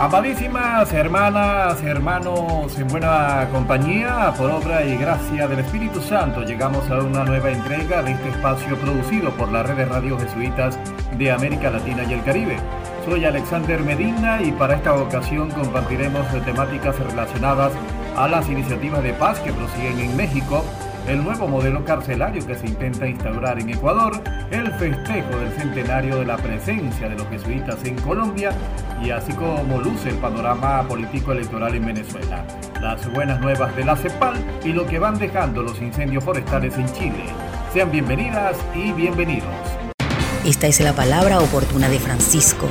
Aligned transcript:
Amadísimas 0.00 0.90
hermanas, 0.94 1.82
hermanos, 1.82 2.78
en 2.78 2.88
buena 2.88 3.46
compañía, 3.52 4.32
por 4.38 4.50
obra 4.50 4.82
y 4.82 4.96
gracia 4.96 5.46
del 5.46 5.58
Espíritu 5.58 6.00
Santo, 6.00 6.40
llegamos 6.40 6.88
a 6.88 7.00
una 7.00 7.22
nueva 7.22 7.50
entrega 7.50 8.02
de 8.02 8.12
este 8.12 8.30
espacio 8.30 8.78
producido 8.78 9.30
por 9.32 9.52
la 9.52 9.62
red 9.62 9.76
de 9.76 9.84
radio 9.84 10.18
jesuitas 10.18 10.78
de 11.18 11.30
América 11.30 11.70
Latina 11.70 12.02
y 12.04 12.14
el 12.14 12.24
Caribe. 12.24 12.56
Soy 13.04 13.26
Alexander 13.26 13.78
Medina 13.82 14.40
y 14.40 14.52
para 14.52 14.76
esta 14.76 14.94
ocasión 14.94 15.50
compartiremos 15.50 16.26
temáticas 16.46 16.98
relacionadas 16.98 17.74
a 18.16 18.26
las 18.26 18.48
iniciativas 18.48 19.02
de 19.02 19.12
paz 19.12 19.38
que 19.40 19.52
prosiguen 19.52 19.98
en 19.98 20.16
México 20.16 20.64
el 21.10 21.24
nuevo 21.24 21.48
modelo 21.48 21.84
carcelario 21.84 22.46
que 22.46 22.54
se 22.54 22.68
intenta 22.68 23.06
instaurar 23.06 23.58
en 23.58 23.70
Ecuador, 23.70 24.22
el 24.52 24.70
festejo 24.74 25.38
del 25.38 25.52
centenario 25.58 26.16
de 26.20 26.24
la 26.24 26.36
presencia 26.36 27.08
de 27.08 27.16
los 27.16 27.26
jesuitas 27.28 27.84
en 27.84 27.96
Colombia 27.96 28.52
y 29.02 29.10
así 29.10 29.32
como 29.32 29.80
luce 29.80 30.10
el 30.10 30.16
panorama 30.16 30.86
político 30.86 31.32
electoral 31.32 31.74
en 31.74 31.86
Venezuela, 31.86 32.44
las 32.80 33.12
buenas 33.12 33.40
nuevas 33.40 33.74
de 33.74 33.84
la 33.84 33.96
CEPAL 33.96 34.36
y 34.64 34.72
lo 34.72 34.86
que 34.86 35.00
van 35.00 35.18
dejando 35.18 35.62
los 35.62 35.80
incendios 35.80 36.22
forestales 36.22 36.78
en 36.78 36.86
Chile. 36.92 37.24
Sean 37.72 37.90
bienvenidas 37.90 38.56
y 38.74 38.92
bienvenidos. 38.92 39.50
Esta 40.44 40.68
es 40.68 40.80
la 40.80 40.92
palabra 40.92 41.40
oportuna 41.40 41.88
de 41.88 41.98
Francisco. 41.98 42.68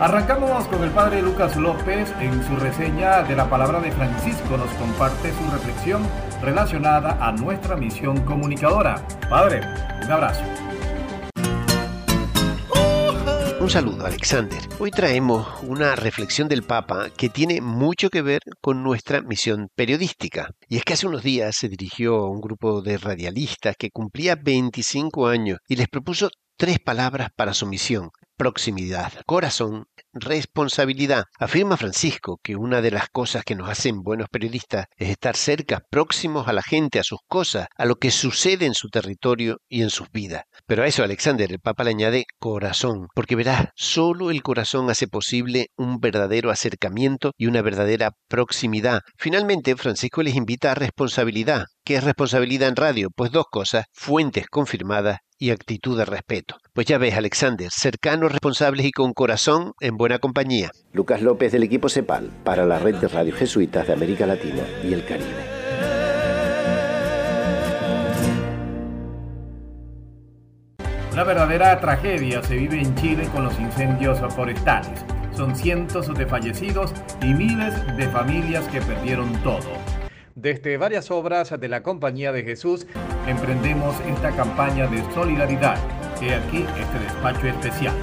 Arrancamos 0.00 0.68
con 0.68 0.84
el 0.84 0.92
padre 0.92 1.20
Lucas 1.22 1.56
López 1.56 2.14
en 2.20 2.46
su 2.46 2.54
reseña 2.54 3.24
de 3.24 3.34
la 3.34 3.50
palabra 3.50 3.80
de 3.80 3.90
Francisco. 3.90 4.56
Nos 4.56 4.70
comparte 4.74 5.32
su 5.32 5.50
reflexión 5.50 6.06
relacionada 6.40 7.18
a 7.20 7.32
nuestra 7.32 7.74
misión 7.74 8.24
comunicadora. 8.24 9.04
Padre, 9.28 9.60
un 10.04 10.12
abrazo. 10.12 10.44
Un 13.58 13.68
saludo, 13.68 14.06
Alexander. 14.06 14.60
Hoy 14.78 14.92
traemos 14.92 15.48
una 15.64 15.96
reflexión 15.96 16.46
del 16.46 16.62
Papa 16.62 17.08
que 17.16 17.28
tiene 17.28 17.60
mucho 17.60 18.08
que 18.08 18.22
ver 18.22 18.42
con 18.60 18.84
nuestra 18.84 19.20
misión 19.22 19.66
periodística. 19.74 20.50
Y 20.68 20.76
es 20.76 20.84
que 20.84 20.92
hace 20.92 21.08
unos 21.08 21.24
días 21.24 21.56
se 21.56 21.68
dirigió 21.68 22.18
a 22.18 22.30
un 22.30 22.40
grupo 22.40 22.82
de 22.82 22.98
radialistas 22.98 23.74
que 23.76 23.90
cumplía 23.90 24.36
25 24.40 25.26
años 25.26 25.58
y 25.66 25.74
les 25.74 25.88
propuso 25.88 26.30
tres 26.56 26.78
palabras 26.78 27.30
para 27.34 27.52
su 27.52 27.66
misión 27.66 28.10
proximidad, 28.38 29.12
corazón, 29.26 29.86
responsabilidad. 30.12 31.24
Afirma 31.38 31.76
Francisco 31.76 32.38
que 32.42 32.56
una 32.56 32.80
de 32.80 32.92
las 32.92 33.08
cosas 33.10 33.44
que 33.44 33.56
nos 33.56 33.68
hacen 33.68 34.02
buenos 34.02 34.28
periodistas 34.30 34.86
es 34.96 35.10
estar 35.10 35.36
cerca, 35.36 35.82
próximos 35.90 36.46
a 36.46 36.52
la 36.52 36.62
gente, 36.62 37.00
a 37.00 37.04
sus 37.04 37.18
cosas, 37.26 37.66
a 37.76 37.84
lo 37.84 37.96
que 37.96 38.12
sucede 38.12 38.64
en 38.64 38.74
su 38.74 38.88
territorio 38.88 39.58
y 39.68 39.82
en 39.82 39.90
sus 39.90 40.10
vidas. 40.12 40.44
Pero 40.66 40.84
a 40.84 40.86
eso 40.86 41.02
Alexander, 41.02 41.50
el 41.50 41.58
Papa 41.58 41.82
le 41.84 41.90
añade 41.90 42.24
corazón, 42.38 43.08
porque 43.14 43.36
verás, 43.36 43.66
solo 43.74 44.30
el 44.30 44.42
corazón 44.42 44.88
hace 44.88 45.08
posible 45.08 45.66
un 45.76 45.98
verdadero 45.98 46.50
acercamiento 46.50 47.32
y 47.36 47.46
una 47.46 47.60
verdadera 47.60 48.12
proximidad. 48.28 49.00
Finalmente, 49.16 49.76
Francisco 49.76 50.22
les 50.22 50.36
invita 50.36 50.70
a 50.70 50.76
responsabilidad. 50.76 51.64
¿Qué 51.84 51.96
es 51.96 52.04
responsabilidad 52.04 52.68
en 52.68 52.76
radio? 52.76 53.08
Pues 53.14 53.32
dos 53.32 53.46
cosas, 53.50 53.86
fuentes 53.92 54.46
confirmadas 54.46 55.18
y 55.38 55.50
actitud 55.50 55.96
de 55.96 56.04
respeto. 56.04 56.56
Pues 56.72 56.86
ya 56.86 56.98
ves, 56.98 57.14
Alexander, 57.14 57.68
cercanos, 57.70 58.32
responsables 58.32 58.86
y 58.86 58.92
con 58.92 59.12
corazón 59.12 59.72
en 59.80 59.96
buena 59.96 60.18
compañía. 60.18 60.70
Lucas 60.92 61.22
López 61.22 61.52
del 61.52 61.62
equipo 61.62 61.88
CEPAL 61.88 62.30
para 62.44 62.66
la 62.66 62.78
red 62.78 62.96
de 62.96 63.08
radio 63.08 63.34
jesuitas 63.34 63.86
de 63.86 63.92
América 63.92 64.26
Latina 64.26 64.62
y 64.84 64.92
el 64.92 65.04
Caribe. 65.04 65.58
Una 71.12 71.24
verdadera 71.24 71.80
tragedia 71.80 72.42
se 72.44 72.54
vive 72.54 72.80
en 72.80 72.94
Chile 72.94 73.28
con 73.32 73.42
los 73.42 73.58
incendios 73.58 74.20
forestales. 74.34 75.04
Son 75.36 75.56
cientos 75.56 76.12
de 76.16 76.26
fallecidos 76.26 76.92
y 77.22 77.34
miles 77.34 77.74
de 77.96 78.08
familias 78.08 78.64
que 78.68 78.80
perdieron 78.80 79.32
todo. 79.42 79.66
Desde 80.40 80.76
varias 80.76 81.10
obras 81.10 81.52
de 81.58 81.68
la 81.68 81.82
Compañía 81.82 82.30
de 82.30 82.44
Jesús 82.44 82.86
emprendemos 83.26 83.96
esta 84.06 84.30
campaña 84.36 84.86
de 84.86 85.02
solidaridad. 85.12 85.76
He 86.22 86.32
aquí 86.32 86.58
este 86.78 86.98
despacho 87.00 87.48
especial. 87.48 87.96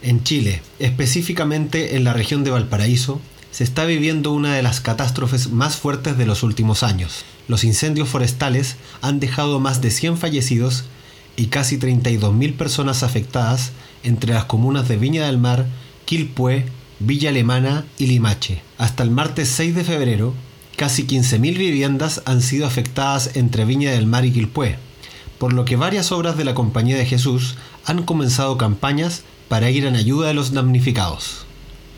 En 0.00 0.22
Chile, 0.22 0.62
específicamente 0.78 1.96
en 1.96 2.04
la 2.04 2.12
región 2.12 2.44
de 2.44 2.52
Valparaíso, 2.52 3.20
se 3.50 3.64
está 3.64 3.86
viviendo 3.86 4.30
una 4.30 4.54
de 4.54 4.62
las 4.62 4.80
catástrofes 4.80 5.50
más 5.50 5.74
fuertes 5.74 6.16
de 6.16 6.26
los 6.26 6.44
últimos 6.44 6.84
años. 6.84 7.24
Los 7.48 7.64
incendios 7.64 8.08
forestales 8.08 8.76
han 9.02 9.18
dejado 9.18 9.58
más 9.58 9.82
de 9.82 9.90
100 9.90 10.18
fallecidos 10.18 10.84
y 11.34 11.46
casi 11.46 11.76
32.000 11.76 12.56
personas 12.56 13.02
afectadas 13.02 13.72
entre 14.04 14.32
las 14.32 14.44
comunas 14.44 14.86
de 14.86 14.96
Viña 14.96 15.26
del 15.26 15.38
Mar, 15.38 15.66
Quilpué, 16.04 16.66
Villa 17.00 17.30
Alemana 17.30 17.84
y 17.98 18.06
Limache. 18.06 18.62
Hasta 18.78 19.02
el 19.02 19.10
martes 19.10 19.48
6 19.48 19.74
de 19.74 19.82
febrero, 19.82 20.34
casi 20.76 21.06
15.000 21.06 21.56
viviendas 21.56 22.22
han 22.24 22.42
sido 22.42 22.66
afectadas 22.66 23.36
entre 23.36 23.64
Viña 23.64 23.92
del 23.92 24.06
Mar 24.06 24.24
y 24.24 24.32
Quilpué, 24.32 24.78
por 25.38 25.52
lo 25.52 25.64
que 25.64 25.76
varias 25.76 26.12
obras 26.12 26.36
de 26.36 26.44
la 26.44 26.54
Compañía 26.54 26.96
de 26.96 27.06
Jesús 27.06 27.56
han 27.84 28.02
comenzado 28.04 28.56
campañas 28.58 29.24
para 29.48 29.70
ir 29.70 29.86
en 29.86 29.96
ayuda 29.96 30.28
de 30.28 30.34
los 30.34 30.52
damnificados. 30.52 31.46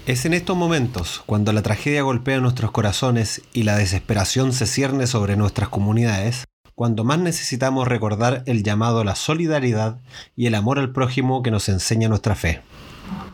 Es 0.06 0.24
en 0.24 0.34
estos 0.34 0.56
momentos, 0.56 1.22
cuando 1.26 1.52
la 1.52 1.62
tragedia 1.62 2.02
golpea 2.02 2.38
nuestros 2.38 2.70
corazones 2.70 3.42
y 3.52 3.64
la 3.64 3.76
desesperación 3.76 4.52
se 4.52 4.66
cierne 4.66 5.06
sobre 5.06 5.36
nuestras 5.36 5.68
comunidades, 5.68 6.44
cuando 6.76 7.04
más 7.04 7.18
necesitamos 7.18 7.88
recordar 7.88 8.42
el 8.46 8.62
llamado 8.62 9.00
a 9.00 9.04
la 9.04 9.16
solidaridad 9.16 9.98
y 10.36 10.46
el 10.46 10.54
amor 10.54 10.78
al 10.78 10.92
prójimo 10.92 11.42
que 11.42 11.50
nos 11.50 11.68
enseña 11.68 12.08
nuestra 12.08 12.34
fe. 12.34 12.60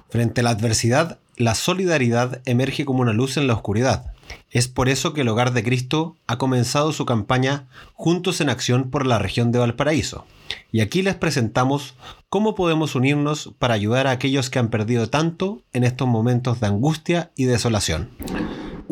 Frente 0.09 0.41
a 0.41 0.44
la 0.44 0.50
adversidad, 0.50 1.19
la 1.36 1.54
solidaridad 1.54 2.41
emerge 2.44 2.84
como 2.84 3.00
una 3.00 3.12
luz 3.12 3.36
en 3.36 3.47
la 3.47 3.54
oscuridad. 3.54 4.11
Es 4.50 4.69
por 4.69 4.88
eso 4.88 5.12
que 5.12 5.22
el 5.22 5.28
Hogar 5.28 5.53
de 5.53 5.62
Cristo 5.62 6.16
ha 6.27 6.38
comenzado 6.38 6.93
su 6.93 7.06
campaña 7.06 7.69
Juntos 7.94 8.41
en 8.41 8.50
Acción 8.50 8.91
por 8.91 9.06
la 9.06 9.19
región 9.19 9.53
de 9.53 9.59
Valparaíso. 9.59 10.27
Y 10.71 10.81
aquí 10.81 11.03
les 11.03 11.15
presentamos 11.15 11.94
cómo 12.28 12.55
podemos 12.55 12.94
unirnos 12.94 13.53
para 13.59 13.75
ayudar 13.75 14.06
a 14.06 14.10
aquellos 14.10 14.50
que 14.50 14.59
han 14.59 14.69
perdido 14.69 15.09
tanto 15.09 15.62
en 15.72 15.84
estos 15.84 16.09
momentos 16.09 16.60
de 16.60 16.66
angustia 16.66 17.31
y 17.37 17.44
desolación. 17.44 18.10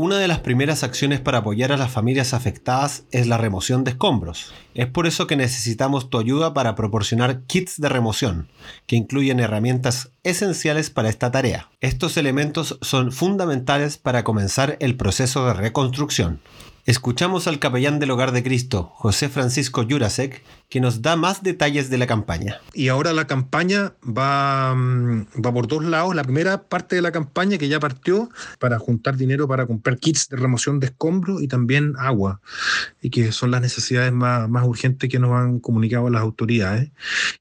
Una 0.03 0.17
de 0.17 0.29
las 0.29 0.39
primeras 0.39 0.83
acciones 0.83 1.21
para 1.21 1.41
apoyar 1.41 1.73
a 1.73 1.77
las 1.77 1.91
familias 1.91 2.33
afectadas 2.33 3.05
es 3.11 3.27
la 3.27 3.37
remoción 3.37 3.85
de 3.85 3.91
escombros. 3.91 4.55
Es 4.73 4.87
por 4.87 5.07
eso 5.07 5.27
que 5.27 5.37
necesitamos 5.37 6.09
tu 6.09 6.19
ayuda 6.19 6.55
para 6.55 6.75
proporcionar 6.75 7.43
kits 7.43 7.79
de 7.79 7.91
remoción, 7.91 8.49
que 8.87 8.97
incluyen 8.97 9.41
herramientas 9.41 10.13
esenciales 10.23 10.89
para 10.89 11.11
esta 11.11 11.31
tarea. 11.31 11.69
Estos 11.83 12.17
elementos 12.17 12.79
son 12.81 13.13
fundamentales 13.13 13.99
para 13.99 14.25
comenzar 14.25 14.79
el 14.81 14.97
proceso 14.97 15.45
de 15.45 15.53
reconstrucción. 15.53 16.41
Escuchamos 16.87 17.47
al 17.47 17.59
capellán 17.59 17.99
del 17.99 18.11
Hogar 18.11 18.33
de 18.33 18.43
Cristo, 18.43 18.91
José 18.95 19.29
Francisco 19.29 19.85
Jurasek, 19.89 20.43
que 20.71 20.81
nos 20.81 21.03
da 21.03 21.15
más 21.15 21.43
detalles 21.43 21.91
de 21.91 21.99
la 21.99 22.07
campaña. 22.07 22.61
Y 22.73 22.89
ahora 22.89 23.13
la 23.13 23.27
campaña 23.27 23.93
va, 24.03 24.75
mm, 24.75 25.27
va 25.45 25.53
por 25.53 25.69
dos 25.69 25.85
lados. 25.85 26.15
La 26.15 26.25
primera 26.25 26.63
parte 26.63 26.97
de 26.97 27.03
la 27.03 27.13
campaña 27.13 27.59
que 27.59 27.69
ya 27.69 27.79
partió 27.81 28.31
para 28.59 28.79
juntar 28.79 29.17
dinero 29.17 29.47
para 29.47 29.67
comprar 29.67 29.99
kits 29.99 30.29
de 30.31 30.39
remoción 30.39 30.81
de 30.81 30.87
escombros 30.87 31.43
y 31.43 31.49
también 31.49 31.95
agua, 31.99 32.41
y 33.03 33.11
que 33.11 33.31
son 33.31 33.51
las 33.51 33.61
necesidades 33.61 34.13
más, 34.13 34.49
más 34.49 34.67
urgentes 34.67 35.11
que 35.11 35.19
nos 35.19 35.33
han 35.33 35.61
comunicado 35.61 36.09
las 36.09 36.23
autoridades. 36.23 36.91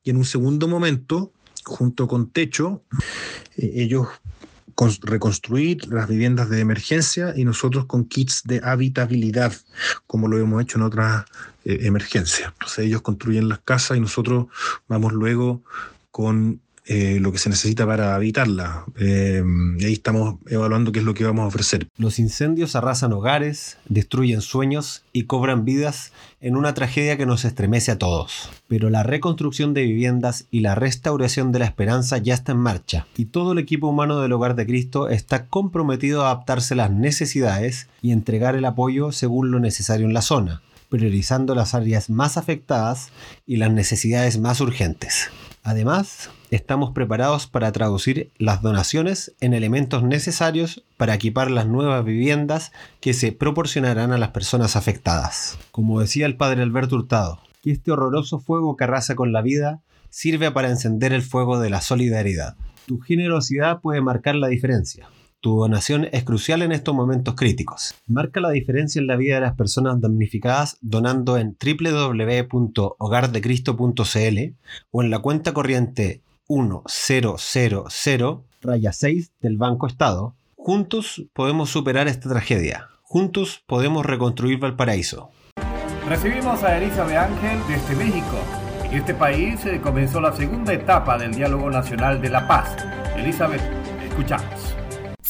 Y 0.03 0.09
en 0.09 0.18
un 0.18 0.25
segundo 0.25 0.68
momento, 0.68 1.31
junto 1.63 2.07
con 2.07 2.30
Techo, 2.30 2.83
eh, 3.56 3.71
ellos 3.75 4.07
reconstruir 5.01 5.87
las 5.87 6.07
viviendas 6.07 6.49
de 6.49 6.59
emergencia 6.59 7.33
y 7.35 7.43
nosotros 7.43 7.85
con 7.85 8.05
kits 8.05 8.43
de 8.45 8.61
habitabilidad, 8.63 9.53
como 10.07 10.27
lo 10.27 10.37
hemos 10.37 10.61
hecho 10.61 10.77
en 10.77 10.83
otras 10.83 11.25
eh, 11.65 11.79
emergencias. 11.81 12.51
Entonces 12.53 12.85
ellos 12.85 13.01
construyen 13.01 13.49
las 13.49 13.59
casas 13.59 13.97
y 13.97 14.01
nosotros 14.01 14.47
vamos 14.87 15.13
luego 15.13 15.63
con 16.11 16.61
eh, 16.91 17.19
lo 17.19 17.31
que 17.31 17.38
se 17.38 17.51
necesita 17.51 17.86
para 17.86 18.15
evitarla. 18.15 18.83
Eh, 18.97 19.44
y 19.77 19.86
ahí 19.86 19.94
estamos 19.94 20.38
evaluando 20.47 20.91
qué 20.91 20.97
es 20.97 21.06
lo 21.06 21.13
que 21.13 21.24
vamos 21.24 21.44
a 21.44 21.47
ofrecer. 21.47 21.88
Los 21.97 22.18
incendios 22.18 22.75
arrasan 22.75 23.13
hogares, 23.13 23.77
destruyen 23.88 24.41
sueños 24.41 25.03
y 25.13 25.25
cobran 25.25 25.65
vidas 25.65 26.13
en 26.41 26.57
una 26.57 26.74
tragedia 26.74 27.15
que 27.15 27.27
nos 27.27 27.45
estremece 27.45 27.91
a 27.91 28.00
todos. 28.00 28.50
Pero 28.68 28.89
la 28.89 29.03
reconstrucción 29.03 29.75
de 29.75 29.83
viviendas 29.83 30.47
y 30.50 30.62
la 30.62 30.74
restauración 30.74 31.51
de 31.51 31.59
la 31.59 31.65
esperanza 31.65 32.18
ya 32.18 32.33
está 32.33 32.53
en 32.53 32.57
marcha, 32.57 33.06
y 33.15 33.25
todo 33.25 33.51
el 33.51 33.59
equipo 33.59 33.88
humano 33.88 34.19
del 34.19 34.33
Hogar 34.33 34.56
de 34.56 34.65
Cristo 34.65 35.09
está 35.09 35.45
comprometido 35.45 36.24
a 36.24 36.31
adaptarse 36.31 36.74
a 36.74 36.77
las 36.77 36.92
necesidades 36.92 37.88
y 38.01 38.13
entregar 38.13 38.56
el 38.56 38.65
apoyo 38.65 39.12
según 39.12 39.51
lo 39.51 39.59
necesario 39.59 40.07
en 40.07 40.15
la 40.15 40.24
zona 40.24 40.63
priorizando 40.89 41.53
las 41.53 41.75
áreas 41.75 42.09
más 42.09 42.35
afectadas 42.35 43.09
y 43.45 43.57
las 43.57 43.71
necesidades 43.71 44.39
más 44.39 44.59
urgentes. 44.59 45.30
Además, 45.63 46.29
estamos 46.51 46.91
preparados 46.91 47.47
para 47.47 47.71
traducir 47.71 48.31
las 48.38 48.61
donaciones 48.61 49.33
en 49.41 49.53
elementos 49.53 50.03
necesarios 50.03 50.83
para 50.97 51.13
equipar 51.13 51.51
las 51.51 51.67
nuevas 51.67 52.03
viviendas 52.06 52.71
que 53.01 53.13
se 53.13 53.31
proporcionarán 53.31 54.11
a 54.11 54.17
las 54.17 54.29
personas 54.29 54.75
afectadas. 54.75 55.57
Como 55.71 56.00
decía 56.00 56.25
el 56.25 56.38
padre 56.38 56.63
Alberto 56.63 56.95
Hurtado, 56.95 57.39
que 57.61 57.71
este 57.71 57.91
horroroso 57.91 58.39
fuego 58.39 58.77
que 58.77 58.85
arrasa 58.85 59.15
con 59.15 59.33
la 59.33 59.41
vida 59.41 59.81
sirve 60.09 60.51
para 60.51 60.69
encender 60.69 61.13
el 61.13 61.21
fuego 61.21 61.59
de 61.59 61.69
la 61.69 61.81
solidaridad. 61.81 62.56
Tu 62.85 63.00
generosidad 63.00 63.81
puede 63.81 64.01
marcar 64.01 64.35
la 64.35 64.47
diferencia. 64.47 65.07
Tu 65.41 65.57
donación 65.57 66.09
es 66.12 66.25
crucial 66.25 66.63
en 66.63 66.74
estos 66.74 66.94
momentos 66.94 67.36
críticos. 67.36 67.95
Marca 68.07 68.41
la 68.41 68.50
diferencia 68.50 69.00
en 69.00 69.07
la 69.07 69.15
vida 69.15 69.36
de 69.36 69.41
las 69.41 69.56
personas 69.56 70.01
damnificadas 70.01 70.77
donando 70.81 71.38
en 71.38 71.56
www.hogardecristo.cl 71.57 74.56
o 74.91 75.03
en 75.03 75.09
la 75.09 75.19
cuenta 75.19 75.53
corriente 75.53 76.21
1000 76.50 76.81
raya 78.62 78.91
6 78.91 79.31
del 79.39 79.57
Banco 79.57 79.88
Estado. 79.88 80.36
Juntos 80.57 81.24
podemos 81.31 81.69
superar 81.69 82.09
esta 82.09 82.27
tragedia. 82.27 82.89
Juntos 83.03 83.63
podemos 83.65 84.06
reconstruir 84.06 84.59
Valparaíso. 84.59 85.31
Recibimos 86.06 86.62
a 86.63 86.77
Elizabeth 86.77 87.15
Ángel 87.15 87.59
desde 87.69 87.95
México. 87.95 88.38
En 88.83 88.97
este 88.97 89.13
país 89.13 89.62
comenzó 89.81 90.19
la 90.19 90.35
segunda 90.35 90.74
etapa 90.74 91.18
del 91.18 91.33
Diálogo 91.33 91.69
Nacional 91.69 92.21
de 92.21 92.30
la 92.30 92.45
Paz. 92.45 92.75
Elizabeth, 93.15 93.62
escuchamos. 94.03 94.75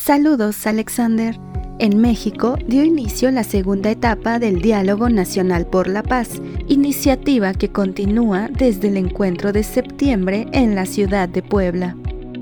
Saludos, 0.10 0.66
Alexander. 0.66 1.40
En 1.78 2.02
México 2.02 2.58
dio 2.66 2.84
inicio 2.84 3.30
la 3.30 3.44
segunda 3.44 3.92
etapa 3.92 4.40
del 4.40 4.60
Diálogo 4.60 5.08
Nacional 5.08 5.68
por 5.68 5.88
la 5.88 6.02
Paz, 6.02 6.42
iniciativa 6.68 7.54
que 7.54 7.70
continúa 7.70 8.48
desde 8.48 8.88
el 8.88 8.98
encuentro 8.98 9.52
de 9.52 9.62
septiembre 9.62 10.48
en 10.52 10.74
la 10.74 10.88
ciudad 10.88 11.30
de 11.30 11.44
Puebla. 11.44 11.96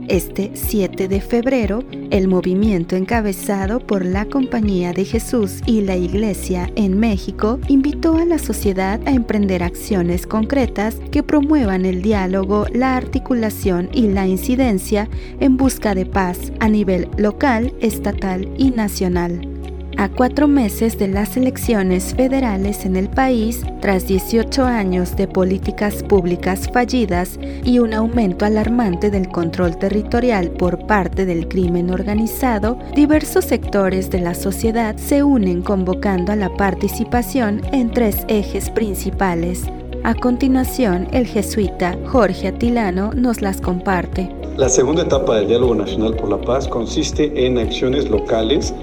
Este 0.07 0.51
7 0.53 1.09
de 1.09 1.19
febrero, 1.19 1.83
el 2.11 2.29
movimiento 2.29 2.95
encabezado 2.95 3.81
por 3.81 4.05
la 4.05 4.23
Compañía 4.23 4.93
de 4.93 5.03
Jesús 5.03 5.59
y 5.65 5.81
la 5.81 5.97
Iglesia 5.97 6.71
en 6.77 6.97
México 6.97 7.59
invitó 7.67 8.15
a 8.15 8.23
la 8.23 8.37
sociedad 8.37 9.01
a 9.05 9.11
emprender 9.11 9.63
acciones 9.63 10.25
concretas 10.25 10.95
que 11.11 11.23
promuevan 11.23 11.85
el 11.85 12.01
diálogo, 12.01 12.67
la 12.71 12.95
articulación 12.95 13.89
y 13.91 14.07
la 14.07 14.27
incidencia 14.27 15.09
en 15.41 15.57
busca 15.57 15.93
de 15.93 16.05
paz 16.05 16.53
a 16.61 16.69
nivel 16.69 17.09
local, 17.17 17.73
estatal 17.81 18.47
y 18.57 18.71
nacional. 18.71 19.56
A 19.99 20.09
cuatro 20.09 20.47
meses 20.47 20.99
de 20.99 21.07
las 21.07 21.37
elecciones 21.37 22.13
federales 22.13 22.85
en 22.85 22.95
el 22.95 23.09
país, 23.09 23.63
tras 23.81 24.05
18 24.05 24.63
años 24.63 25.15
de 25.15 25.27
políticas 25.27 26.03
públicas 26.03 26.69
fallidas 26.71 27.39
y 27.63 27.79
un 27.79 27.95
aumento 27.95 28.45
alarmante 28.45 29.09
del 29.09 29.27
control 29.27 29.75
territorial 29.79 30.51
por 30.51 30.85
parte 30.85 31.25
del 31.25 31.47
crimen 31.47 31.89
organizado, 31.89 32.77
diversos 32.93 33.45
sectores 33.45 34.11
de 34.11 34.19
la 34.19 34.35
sociedad 34.35 34.95
se 34.97 35.23
unen 35.23 35.63
convocando 35.63 36.31
a 36.31 36.35
la 36.35 36.55
participación 36.55 37.63
en 37.71 37.89
tres 37.89 38.23
ejes 38.27 38.69
principales. 38.69 39.63
A 40.03 40.13
continuación, 40.13 41.07
el 41.11 41.25
jesuita 41.25 41.97
Jorge 42.05 42.49
Atilano 42.49 43.13
nos 43.15 43.41
las 43.41 43.61
comparte. 43.61 44.29
La 44.57 44.69
segunda 44.69 45.03
etapa 45.03 45.35
del 45.35 45.47
Diálogo 45.47 45.75
Nacional 45.75 46.15
por 46.15 46.29
la 46.29 46.41
Paz 46.41 46.67
consiste 46.67 47.45
en 47.45 47.57
acciones 47.59 48.09
locales 48.09 48.73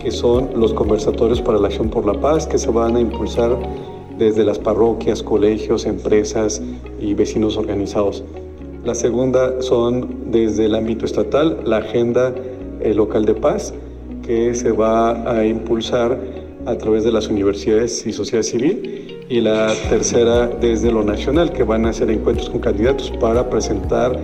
que 0.00 0.10
son 0.10 0.50
los 0.56 0.72
conversatorios 0.72 1.40
para 1.40 1.58
la 1.58 1.68
acción 1.68 1.88
por 1.88 2.06
la 2.06 2.20
paz, 2.20 2.46
que 2.46 2.58
se 2.58 2.70
van 2.70 2.96
a 2.96 3.00
impulsar 3.00 3.56
desde 4.18 4.44
las 4.44 4.58
parroquias, 4.58 5.22
colegios, 5.22 5.86
empresas 5.86 6.60
y 7.00 7.14
vecinos 7.14 7.56
organizados. 7.56 8.24
La 8.84 8.94
segunda 8.94 9.60
son 9.62 10.30
desde 10.30 10.66
el 10.66 10.74
ámbito 10.74 11.04
estatal, 11.04 11.60
la 11.64 11.78
agenda 11.78 12.34
eh, 12.80 12.94
local 12.94 13.24
de 13.24 13.34
paz, 13.34 13.74
que 14.22 14.54
se 14.54 14.72
va 14.72 15.30
a 15.30 15.44
impulsar 15.44 16.18
a 16.66 16.76
través 16.76 17.04
de 17.04 17.12
las 17.12 17.28
universidades 17.28 18.06
y 18.06 18.12
sociedad 18.12 18.42
civil. 18.42 19.24
Y 19.28 19.40
la 19.40 19.72
tercera 19.90 20.46
desde 20.46 20.90
lo 20.90 21.04
nacional, 21.04 21.52
que 21.52 21.62
van 21.62 21.84
a 21.86 21.90
hacer 21.90 22.10
encuentros 22.10 22.48
con 22.48 22.60
candidatos 22.60 23.10
para 23.20 23.50
presentar 23.50 24.18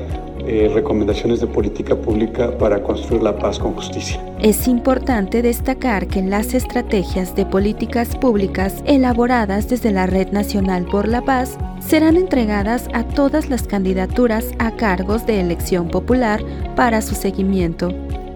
eh, 0.47 0.71
recomendaciones 0.73 1.41
de 1.41 1.47
política 1.47 1.97
pública 1.97 2.57
para 2.59 2.83
construir 2.83 3.23
la 3.23 3.37
paz 3.39 3.59
con 3.59 3.75
justicia. 3.75 4.21
Es 4.41 4.69
importante 4.69 5.43
destacar 5.43 6.07
que 6.07 6.23
las 6.23 6.55
estrategias 6.55 7.35
de 7.35 7.47
políticas 7.47 8.17
públicas 8.17 8.83
elaboradas 8.87 9.69
desde 9.69 9.91
la 9.91 10.07
Red 10.07 10.33
Nacional 10.33 10.85
por 10.85 11.09
la 11.09 11.23
Paz 11.23 11.57
serán 11.81 12.17
entregadas 12.17 12.89
a 12.93 13.05
todas 13.05 13.49
las 13.49 13.65
candidaturas 13.65 14.47
a 14.59 14.73
cargos 14.73 15.27
de 15.27 15.41
elección 15.41 15.89
popular 15.89 16.43
para 16.77 17.03
su 17.03 17.15
seguimiento. 17.15 17.89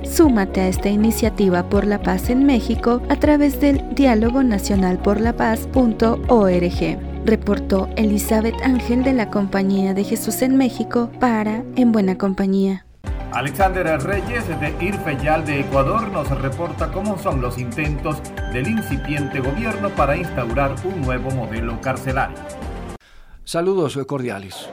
Súmate 0.03 0.61
a 0.61 0.69
esta 0.69 0.89
iniciativa 0.89 1.69
por 1.69 1.87
la 1.87 2.01
paz 2.01 2.31
en 2.31 2.45
México 2.47 3.03
a 3.09 3.17
través 3.17 3.61
del 3.61 3.95
diálogo 3.95 4.43
nacional 4.43 4.99
por 4.99 5.21
la 5.21 5.37
paz.org 5.37 7.08
reportó 7.29 7.91
Elizabeth 7.97 8.55
Ángel 8.63 9.05
de 9.05 9.13
la 9.13 9.29
Compañía 9.29 9.93
de 9.93 10.03
Jesús 10.03 10.41
en 10.41 10.57
México 10.57 11.11
para 11.21 11.63
En 11.77 11.93
Buena 11.93 12.17
Compañía. 12.17 12.87
Alexander 13.33 13.87
Reyes 14.03 14.49
de 14.49 14.75
Irfeyal 14.81 15.45
de 15.45 15.61
Ecuador 15.61 16.11
nos 16.11 16.31
reporta 16.41 16.91
cómo 16.91 17.19
son 17.19 17.43
los 17.43 17.59
intentos 17.59 18.17
del 18.55 18.69
incipiente 18.69 19.41
gobierno 19.41 19.91
para 19.91 20.17
instaurar 20.17 20.75
un 20.85 21.03
nuevo 21.03 21.31
modelo 21.33 21.79
carcelario. 21.83 22.39
Saludos 23.45 23.99
cordiales. 24.07 24.71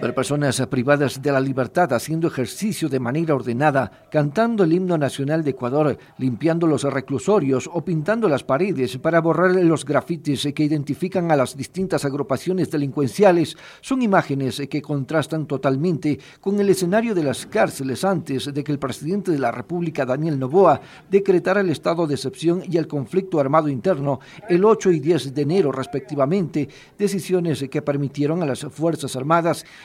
Ver 0.00 0.14
personas 0.14 0.64
privadas 0.70 1.20
de 1.20 1.32
la 1.32 1.40
libertad 1.40 1.92
haciendo 1.92 2.28
ejercicio 2.28 2.88
de 2.88 3.00
manera 3.00 3.34
ordenada, 3.34 3.90
cantando 4.12 4.62
el 4.62 4.72
himno 4.72 4.96
nacional 4.96 5.42
de 5.42 5.50
Ecuador, 5.50 5.98
limpiando 6.18 6.68
los 6.68 6.84
reclusorios 6.84 7.68
o 7.72 7.84
pintando 7.84 8.28
las 8.28 8.44
paredes 8.44 8.96
para 8.98 9.20
borrar 9.20 9.56
los 9.56 9.84
grafitis 9.84 10.46
que 10.54 10.62
identifican 10.62 11.32
a 11.32 11.36
las 11.36 11.56
distintas 11.56 12.04
agrupaciones 12.04 12.70
delincuenciales, 12.70 13.56
son 13.80 14.00
imágenes 14.02 14.62
que 14.70 14.80
contrastan 14.80 15.46
totalmente 15.46 16.20
con 16.40 16.60
el 16.60 16.68
escenario 16.68 17.12
de 17.12 17.24
las 17.24 17.46
cárceles 17.46 18.04
antes 18.04 18.54
de 18.54 18.62
que 18.62 18.70
el 18.70 18.78
presidente 18.78 19.32
de 19.32 19.40
la 19.40 19.50
República, 19.50 20.06
Daniel 20.06 20.38
Novoa, 20.38 20.80
decretara 21.10 21.60
el 21.60 21.70
estado 21.70 22.06
de 22.06 22.14
excepción 22.14 22.62
y 22.70 22.76
el 22.76 22.86
conflicto 22.86 23.40
armado 23.40 23.68
interno 23.68 24.20
el 24.48 24.64
8 24.64 24.92
y 24.92 25.00
10 25.00 25.34
de 25.34 25.42
enero 25.42 25.72
respectivamente, 25.72 26.68
decisiones 26.96 27.64
que 27.68 27.82
permitieron 27.82 28.44
a 28.44 28.46
las 28.46 28.60
Fuerzas 28.60 29.16
Armadas 29.16 29.37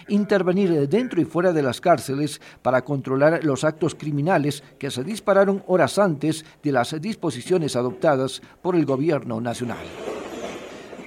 intervenir 0.08 0.88
dentro 0.88 1.22
y 1.22 1.26
fuera 1.26 1.54
de 1.54 1.64
las 1.64 1.82
cárceles 1.82 2.42
para 2.62 2.84
controlar 2.84 3.44
los 3.44 3.64
actos 3.64 3.96
criminales 3.96 4.64
que 4.78 4.92
se 4.92 5.04
dispararon 5.04 5.64
horas 5.68 5.98
antes 6.00 6.46
de 6.62 6.72
las 6.72 7.00
disposiciones 7.02 7.76
adoptadas 7.76 8.42
por 8.62 8.76
el 8.76 8.86
gobierno 8.86 9.42
nacional. 9.42 9.86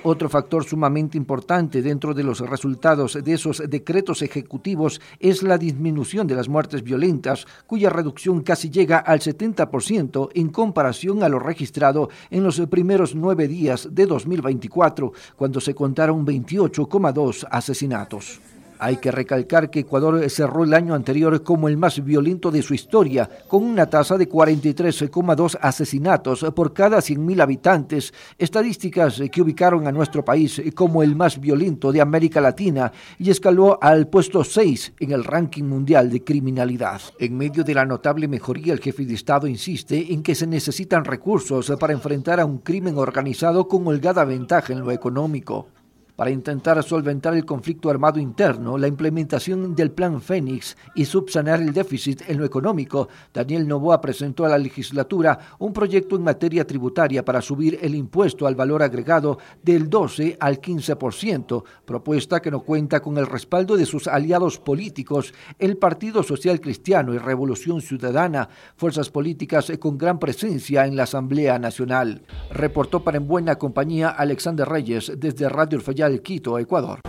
Otro 0.08 0.28
factor 0.28 0.62
sumamente 0.62 1.18
importante 1.18 1.82
dentro 1.82 2.14
de 2.14 2.22
los 2.22 2.38
resultados 2.38 3.18
de 3.24 3.32
esos 3.32 3.60
decretos 3.68 4.22
ejecutivos 4.22 5.00
es 5.18 5.42
la 5.42 5.58
disminución 5.58 6.28
de 6.28 6.36
las 6.36 6.48
muertes 6.48 6.84
violentas, 6.84 7.44
cuya 7.66 7.90
reducción 7.90 8.42
casi 8.42 8.70
llega 8.70 8.98
al 8.98 9.18
70% 9.18 10.28
en 10.32 10.50
comparación 10.50 11.24
a 11.24 11.28
lo 11.28 11.40
registrado 11.40 12.08
en 12.30 12.44
los 12.44 12.60
primeros 12.70 13.16
nueve 13.16 13.48
días 13.48 13.88
de 13.90 14.06
2024, 14.06 15.12
cuando 15.34 15.60
se 15.60 15.74
contaron 15.74 16.24
28,2 16.24 17.44
asesinatos. 17.50 18.40
Hay 18.78 18.98
que 18.98 19.10
recalcar 19.10 19.70
que 19.70 19.80
Ecuador 19.80 20.28
cerró 20.30 20.64
el 20.64 20.74
año 20.74 20.94
anterior 20.94 21.42
como 21.42 21.68
el 21.68 21.76
más 21.76 22.04
violento 22.04 22.50
de 22.50 22.62
su 22.62 22.74
historia, 22.74 23.28
con 23.48 23.64
una 23.64 23.86
tasa 23.86 24.16
de 24.16 24.28
43,2 24.28 25.58
asesinatos 25.60 26.44
por 26.54 26.72
cada 26.72 26.98
100.000 26.98 27.40
habitantes, 27.40 28.12
estadísticas 28.38 29.20
que 29.30 29.42
ubicaron 29.42 29.86
a 29.86 29.92
nuestro 29.92 30.24
país 30.24 30.60
como 30.74 31.02
el 31.02 31.16
más 31.16 31.40
violento 31.40 31.92
de 31.92 32.00
América 32.00 32.40
Latina 32.40 32.92
y 33.18 33.30
escaló 33.30 33.78
al 33.80 34.08
puesto 34.08 34.44
6 34.44 34.94
en 35.00 35.12
el 35.12 35.24
ranking 35.24 35.64
mundial 35.64 36.10
de 36.10 36.22
criminalidad. 36.22 37.00
En 37.18 37.36
medio 37.36 37.64
de 37.64 37.74
la 37.74 37.86
notable 37.86 38.28
mejoría, 38.28 38.72
el 38.72 38.80
jefe 38.80 39.04
de 39.04 39.14
Estado 39.14 39.46
insiste 39.46 40.12
en 40.12 40.22
que 40.22 40.34
se 40.34 40.46
necesitan 40.46 41.04
recursos 41.04 41.72
para 41.78 41.92
enfrentar 41.92 42.40
a 42.40 42.44
un 42.44 42.58
crimen 42.58 42.98
organizado 42.98 43.68
con 43.68 43.86
holgada 43.86 44.24
ventaja 44.24 44.72
en 44.72 44.80
lo 44.80 44.92
económico. 44.92 45.68
Para 46.16 46.30
intentar 46.30 46.82
solventar 46.82 47.34
el 47.34 47.44
conflicto 47.44 47.90
armado 47.90 48.18
interno, 48.18 48.78
la 48.78 48.88
implementación 48.88 49.74
del 49.74 49.90
Plan 49.90 50.22
Fénix 50.22 50.74
y 50.94 51.04
subsanar 51.04 51.60
el 51.60 51.74
déficit 51.74 52.22
en 52.26 52.38
lo 52.38 52.46
económico, 52.46 53.08
Daniel 53.34 53.68
Novoa 53.68 54.00
presentó 54.00 54.46
a 54.46 54.48
la 54.48 54.56
legislatura 54.56 55.38
un 55.58 55.74
proyecto 55.74 56.16
en 56.16 56.22
materia 56.22 56.66
tributaria 56.66 57.22
para 57.22 57.42
subir 57.42 57.78
el 57.82 57.94
impuesto 57.94 58.46
al 58.46 58.54
valor 58.54 58.82
agregado 58.82 59.38
del 59.62 59.90
12 59.90 60.38
al 60.40 60.58
15%, 60.58 61.64
propuesta 61.84 62.40
que 62.40 62.50
no 62.50 62.60
cuenta 62.60 63.00
con 63.00 63.18
el 63.18 63.26
respaldo 63.26 63.76
de 63.76 63.84
sus 63.84 64.08
aliados 64.08 64.58
políticos, 64.58 65.34
el 65.58 65.76
Partido 65.76 66.22
Social 66.22 66.62
Cristiano 66.62 67.12
y 67.12 67.18
Revolución 67.18 67.82
Ciudadana, 67.82 68.48
fuerzas 68.76 69.10
políticas 69.10 69.70
con 69.78 69.98
gran 69.98 70.18
presencia 70.18 70.86
en 70.86 70.96
la 70.96 71.02
Asamblea 71.02 71.58
Nacional. 71.58 72.22
Reportó 72.50 73.04
para 73.04 73.18
En 73.18 73.28
Buena 73.28 73.56
Compañía 73.56 74.08
Alexander 74.08 74.66
Reyes 74.66 75.12
desde 75.18 75.50
Radio 75.50 75.76
El 75.76 75.84
Quito, 76.22 76.58
Ecuador. 76.58 77.00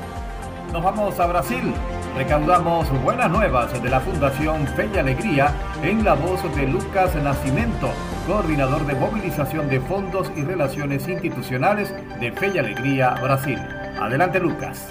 Nos 0.73 0.83
vamos 0.83 1.19
a 1.19 1.27
Brasil. 1.27 1.73
Recaudamos 2.17 2.87
buenas 3.03 3.29
nuevas 3.29 3.81
de 3.81 3.89
la 3.89 3.99
Fundación 3.99 4.65
Fe 4.69 4.89
y 4.93 4.97
Alegría 4.97 5.53
en 5.83 6.03
la 6.03 6.15
voz 6.15 6.41
de 6.55 6.67
Lucas 6.67 7.13
Nacimiento, 7.15 7.89
coordinador 8.25 8.85
de 8.87 8.95
movilización 8.95 9.69
de 9.69 9.79
fondos 9.81 10.31
y 10.35 10.41
relaciones 10.41 11.07
institucionales 11.07 11.93
de 12.19 12.31
Fe 12.31 12.51
y 12.55 12.57
Alegría 12.57 13.11
Brasil. 13.21 13.59
Adelante 13.99 14.39
Lucas. 14.39 14.87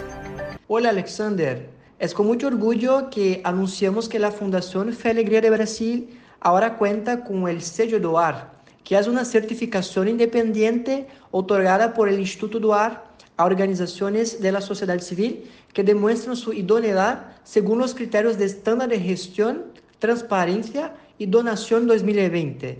Hola 0.68 0.90
Alexander, 0.90 1.68
es 1.98 2.14
con 2.14 2.28
mucho 2.28 2.46
orgullo 2.46 3.10
que 3.10 3.40
anunciamos 3.42 4.08
que 4.08 4.20
la 4.20 4.30
Fundación 4.30 4.92
Fe 4.92 5.08
y 5.08 5.10
Alegría 5.12 5.40
de 5.40 5.50
Brasil 5.50 6.20
ahora 6.40 6.76
cuenta 6.76 7.24
con 7.24 7.48
el 7.48 7.60
sello 7.60 7.98
DOAR, 7.98 8.52
que 8.84 8.96
es 8.96 9.08
una 9.08 9.24
certificación 9.24 10.06
independiente 10.06 11.08
otorgada 11.32 11.92
por 11.92 12.08
el 12.08 12.20
Instituto 12.20 12.60
DOAR 12.60 13.05
a 13.36 13.44
organizaciones 13.44 14.40
de 14.40 14.52
la 14.52 14.60
sociedad 14.60 14.98
civil 15.00 15.50
que 15.72 15.84
demuestran 15.84 16.36
su 16.36 16.52
idoneidad 16.52 17.36
según 17.44 17.78
los 17.78 17.94
criterios 17.94 18.38
de 18.38 18.46
estándar 18.46 18.88
de 18.88 19.00
gestión, 19.00 19.64
transparencia 19.98 20.94
y 21.18 21.26
donación 21.26 21.86
2020, 21.86 22.78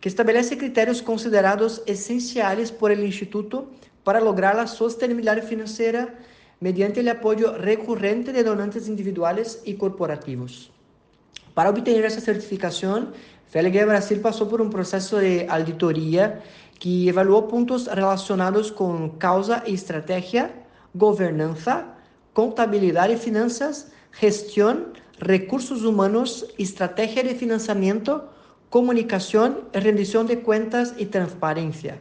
que 0.00 0.08
establece 0.08 0.58
criterios 0.58 1.02
considerados 1.02 1.82
esenciales 1.86 2.72
por 2.72 2.90
el 2.90 3.04
Instituto 3.04 3.70
para 4.04 4.20
lograr 4.20 4.56
la 4.56 4.66
sostenibilidad 4.66 5.42
financiera 5.44 6.18
mediante 6.60 7.00
el 7.00 7.08
apoyo 7.08 7.56
recurrente 7.56 8.32
de 8.32 8.44
donantes 8.44 8.88
individuales 8.88 9.62
y 9.64 9.74
corporativos. 9.74 10.70
Para 11.54 11.70
obtener 11.70 12.04
esa 12.04 12.20
certificación, 12.20 13.12
Felgue 13.48 13.84
Brasil 13.84 14.20
pasó 14.20 14.48
por 14.48 14.62
un 14.62 14.70
proceso 14.70 15.18
de 15.18 15.46
auditoría 15.50 16.40
que 16.82 17.08
evaluó 17.08 17.46
puntos 17.46 17.86
relacionados 17.86 18.72
con 18.72 19.10
causa 19.10 19.62
y 19.64 19.74
estrategia, 19.74 20.50
gobernanza, 20.94 21.94
contabilidad 22.32 23.08
y 23.08 23.16
finanzas, 23.16 23.92
gestión, 24.10 24.88
recursos 25.16 25.84
humanos, 25.84 26.52
estrategia 26.58 27.22
de 27.22 27.36
financiamiento, 27.36 28.32
comunicación, 28.68 29.60
rendición 29.72 30.26
de 30.26 30.40
cuentas 30.40 30.94
y 30.98 31.06
transparencia. 31.06 32.00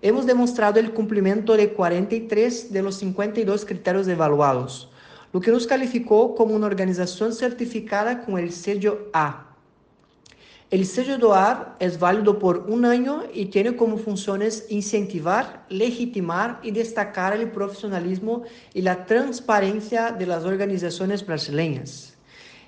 Hemos 0.00 0.24
demostrado 0.24 0.78
el 0.78 0.92
cumplimiento 0.92 1.56
de 1.56 1.72
43 1.72 2.72
de 2.72 2.82
los 2.82 2.94
52 2.98 3.64
criterios 3.64 4.06
evaluados, 4.06 4.88
lo 5.32 5.40
que 5.40 5.50
nos 5.50 5.66
calificó 5.66 6.36
como 6.36 6.54
una 6.54 6.68
organización 6.68 7.32
certificada 7.32 8.24
con 8.24 8.38
el 8.38 8.52
sello 8.52 9.08
A. 9.12 9.55
El 10.68 10.84
sello 10.84 11.16
DOAR 11.16 11.76
es 11.78 12.00
válido 12.00 12.40
por 12.40 12.66
un 12.68 12.84
año 12.84 13.22
y 13.32 13.46
tiene 13.46 13.76
como 13.76 13.98
funciones 13.98 14.66
incentivar, 14.68 15.64
legitimar 15.68 16.58
y 16.60 16.72
destacar 16.72 17.34
el 17.34 17.52
profesionalismo 17.52 18.42
y 18.74 18.82
la 18.82 19.06
transparencia 19.06 20.10
de 20.10 20.26
las 20.26 20.44
organizaciones 20.44 21.24
brasileñas. 21.24 22.14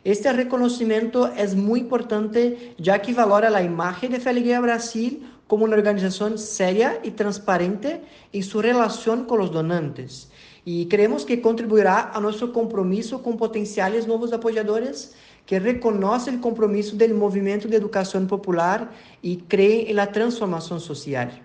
Este 0.05 0.33
reconocimiento 0.33 1.26
es 1.26 1.57
muy 1.57 1.81
importante 1.81 2.76
ya 2.78 3.02
que 3.02 3.14
valora 3.14 3.50
la 3.50 3.64
imagen 3.64 4.12
de 4.12 4.21
Felgueira 4.21 4.61
Brasil 4.61 5.28
como 5.49 5.64
una 5.64 5.75
organización 5.75 6.38
seria 6.38 7.00
y 7.02 7.11
transparente 7.11 8.02
en 8.33 8.45
su 8.45 8.62
relación 8.62 9.25
con 9.25 9.40
los 9.40 9.50
donantes. 9.50 10.31
Y 10.64 10.87
creemos 10.87 11.25
que 11.25 11.43
contribuirá 11.43 12.12
a 12.14 12.21
nuestro 12.21 12.52
compromiso 12.52 13.25
con 13.25 13.37
potenciales 13.37 14.07
nuevos 14.07 14.33
apoyadores 14.33 15.17
que 15.49 15.59
reconoce 15.59 16.28
el 16.28 16.40
compromiso 16.40 16.95
del 16.95 17.14
movimiento 17.14 17.69
de 17.69 17.76
educación 17.78 18.26
popular 18.26 18.90
y 19.23 19.38
cree 19.49 19.88
en 19.88 19.97
la 19.97 20.12
transformación 20.12 20.78
social. 20.78 21.40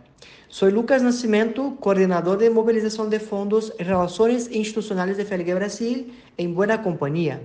Soy 0.49 0.73
Lucas 0.73 1.01
Nascimento, 1.01 1.77
coordinador 1.79 2.37
de 2.37 2.49
movilización 2.49 3.09
de 3.09 3.21
fondos 3.21 3.73
y 3.79 3.83
relaciones 3.83 4.51
institucionales 4.51 5.15
de 5.15 5.23
Felgue 5.23 5.53
Brasil, 5.53 6.13
en 6.35 6.53
Buena 6.53 6.83
Compañía. 6.83 7.39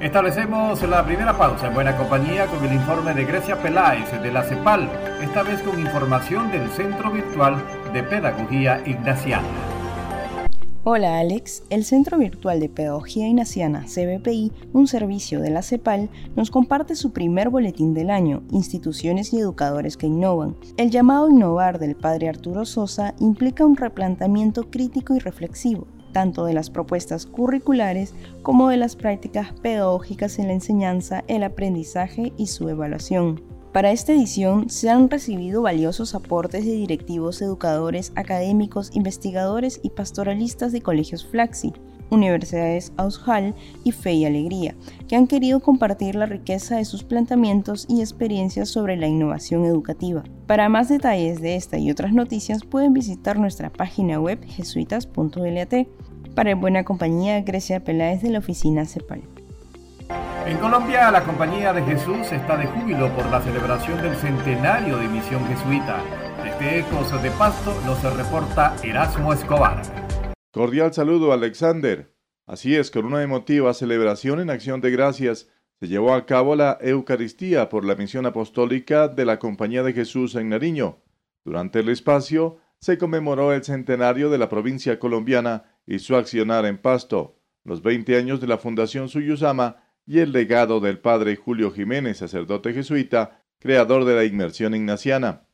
Establecemos 0.00 0.82
la 0.82 1.06
primera 1.06 1.38
pausa 1.38 1.68
en 1.68 1.74
Buena 1.74 1.96
Compañía 1.96 2.46
con 2.48 2.64
el 2.64 2.74
informe 2.74 3.14
de 3.14 3.24
Grecia 3.24 3.62
Peláez 3.62 4.10
de 4.20 4.32
la 4.32 4.42
CEPAL, 4.42 4.90
esta 5.22 5.44
vez 5.44 5.62
con 5.62 5.78
información 5.78 6.50
del 6.50 6.68
Centro 6.70 7.12
Virtual 7.12 7.54
de 7.92 8.02
Pedagogía 8.02 8.82
Ignaciana. 8.84 9.73
Hola 10.86 11.18
Alex, 11.18 11.62
el 11.70 11.82
Centro 11.82 12.18
Virtual 12.18 12.60
de 12.60 12.68
Pedagogía 12.68 13.26
Ignaciana, 13.26 13.86
CBPI, 13.86 14.52
un 14.74 14.86
servicio 14.86 15.40
de 15.40 15.48
la 15.48 15.62
CEPAL, 15.62 16.10
nos 16.36 16.50
comparte 16.50 16.94
su 16.94 17.10
primer 17.10 17.48
boletín 17.48 17.94
del 17.94 18.10
año, 18.10 18.42
Instituciones 18.50 19.32
y 19.32 19.38
Educadores 19.38 19.96
que 19.96 20.08
Innovan. 20.08 20.56
El 20.76 20.90
llamado 20.90 21.30
Innovar 21.30 21.78
del 21.78 21.96
padre 21.96 22.28
Arturo 22.28 22.66
Sosa 22.66 23.14
implica 23.18 23.64
un 23.64 23.76
replanteamiento 23.76 24.68
crítico 24.68 25.14
y 25.14 25.20
reflexivo, 25.20 25.86
tanto 26.12 26.44
de 26.44 26.52
las 26.52 26.68
propuestas 26.68 27.24
curriculares 27.24 28.12
como 28.42 28.68
de 28.68 28.76
las 28.76 28.94
prácticas 28.94 29.54
pedagógicas 29.62 30.38
en 30.38 30.48
la 30.48 30.52
enseñanza, 30.52 31.24
el 31.28 31.44
aprendizaje 31.44 32.34
y 32.36 32.48
su 32.48 32.68
evaluación. 32.68 33.53
Para 33.74 33.90
esta 33.90 34.12
edición 34.12 34.70
se 34.70 34.88
han 34.88 35.10
recibido 35.10 35.60
valiosos 35.60 36.14
aportes 36.14 36.64
de 36.64 36.70
directivos, 36.70 37.42
educadores, 37.42 38.12
académicos, 38.14 38.94
investigadores 38.94 39.80
y 39.82 39.90
pastoralistas 39.90 40.70
de 40.70 40.80
colegios 40.80 41.26
Flaxi, 41.26 41.72
universidades 42.08 42.92
Aushal 42.96 43.56
y 43.82 43.90
Fe 43.90 44.12
y 44.12 44.26
Alegría, 44.26 44.76
que 45.08 45.16
han 45.16 45.26
querido 45.26 45.58
compartir 45.58 46.14
la 46.14 46.26
riqueza 46.26 46.76
de 46.76 46.84
sus 46.84 47.02
planteamientos 47.02 47.86
y 47.88 47.98
experiencias 47.98 48.68
sobre 48.68 48.96
la 48.96 49.08
innovación 49.08 49.64
educativa. 49.64 50.22
Para 50.46 50.68
más 50.68 50.88
detalles 50.88 51.40
de 51.40 51.56
esta 51.56 51.76
y 51.76 51.90
otras 51.90 52.12
noticias 52.12 52.62
pueden 52.62 52.92
visitar 52.92 53.40
nuestra 53.40 53.72
página 53.72 54.20
web 54.20 54.38
jesuitas.lat. 54.46 55.74
Para 56.36 56.52
en 56.52 56.60
buena 56.60 56.84
compañía, 56.84 57.40
Grecia 57.40 57.82
Peláez 57.82 58.22
de 58.22 58.30
la 58.30 58.38
oficina 58.38 58.86
CEPAL. 58.86 59.33
En 60.46 60.58
Colombia, 60.58 61.10
la 61.10 61.24
Compañía 61.24 61.72
de 61.72 61.82
Jesús 61.84 62.30
está 62.30 62.58
de 62.58 62.66
júbilo 62.66 63.08
por 63.16 63.24
la 63.30 63.40
celebración 63.40 64.02
del 64.02 64.14
centenario 64.14 64.98
de 64.98 65.08
misión 65.08 65.42
jesuita. 65.46 66.02
Desde 66.44 66.80
Ecos 66.80 67.22
de 67.22 67.30
Pasto 67.30 67.74
nos 67.86 68.02
reporta 68.14 68.76
Erasmo 68.82 69.32
Escobar. 69.32 69.80
Cordial 70.52 70.92
saludo, 70.92 71.32
Alexander. 71.32 72.14
Así 72.46 72.76
es, 72.76 72.90
con 72.90 73.06
una 73.06 73.22
emotiva 73.22 73.72
celebración 73.72 74.38
en 74.38 74.50
acción 74.50 74.82
de 74.82 74.90
gracias, 74.90 75.48
se 75.80 75.88
llevó 75.88 76.12
a 76.12 76.26
cabo 76.26 76.56
la 76.56 76.76
Eucaristía 76.82 77.70
por 77.70 77.86
la 77.86 77.94
misión 77.94 78.26
apostólica 78.26 79.08
de 79.08 79.24
la 79.24 79.38
Compañía 79.38 79.82
de 79.82 79.94
Jesús 79.94 80.34
en 80.34 80.50
Nariño. 80.50 80.98
Durante 81.46 81.80
el 81.80 81.88
espacio 81.88 82.58
se 82.80 82.98
conmemoró 82.98 83.54
el 83.54 83.64
centenario 83.64 84.28
de 84.28 84.36
la 84.36 84.50
provincia 84.50 84.98
colombiana 84.98 85.64
y 85.86 86.00
su 86.00 86.14
accionar 86.16 86.66
en 86.66 86.76
Pasto, 86.76 87.40
los 87.64 87.80
20 87.80 88.14
años 88.18 88.42
de 88.42 88.46
la 88.46 88.58
Fundación 88.58 89.08
Suyusama 89.08 89.83
y 90.06 90.18
el 90.18 90.32
legado 90.32 90.80
del 90.80 90.98
padre 90.98 91.36
Julio 91.36 91.70
Jiménez, 91.70 92.18
sacerdote 92.18 92.72
jesuita, 92.72 93.44
creador 93.58 94.04
de 94.04 94.14
la 94.14 94.24
inmersión 94.24 94.74
ignaciana. 94.74 95.46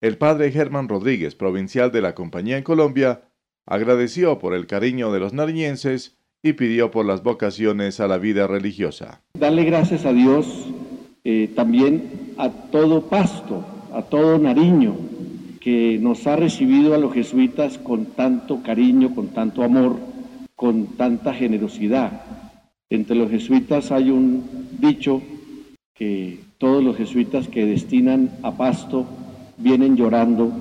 El 0.00 0.18
padre 0.18 0.52
Germán 0.52 0.88
Rodríguez, 0.88 1.34
provincial 1.34 1.90
de 1.90 2.02
la 2.02 2.14
Compañía 2.14 2.58
en 2.58 2.64
Colombia, 2.64 3.28
agradeció 3.66 4.38
por 4.38 4.54
el 4.54 4.66
cariño 4.66 5.10
de 5.10 5.20
los 5.20 5.32
nariñenses 5.32 6.18
y 6.42 6.52
pidió 6.52 6.90
por 6.90 7.04
las 7.06 7.22
vocaciones 7.22 7.98
a 7.98 8.06
la 8.06 8.18
vida 8.18 8.46
religiosa. 8.46 9.22
Darle 9.34 9.64
gracias 9.64 10.04
a 10.04 10.12
Dios 10.12 10.68
eh, 11.24 11.50
también 11.56 12.34
a 12.38 12.50
todo 12.50 13.08
Pasto, 13.08 13.64
a 13.92 14.02
todo 14.02 14.38
Nariño, 14.38 14.94
que 15.60 15.98
nos 16.00 16.24
ha 16.28 16.36
recibido 16.36 16.94
a 16.94 16.98
los 16.98 17.12
jesuitas 17.12 17.78
con 17.78 18.06
tanto 18.06 18.62
cariño, 18.62 19.12
con 19.12 19.28
tanto 19.28 19.64
amor, 19.64 19.96
con 20.54 20.96
tanta 20.96 21.34
generosidad. 21.34 22.25
Entre 22.88 23.16
los 23.16 23.30
jesuitas 23.30 23.90
hay 23.90 24.10
un 24.10 24.44
dicho 24.78 25.20
que 25.94 26.38
todos 26.58 26.84
los 26.84 26.96
jesuitas 26.96 27.48
que 27.48 27.66
destinan 27.66 28.30
a 28.44 28.52
Pasto 28.52 29.06
vienen 29.56 29.96
llorando, 29.96 30.52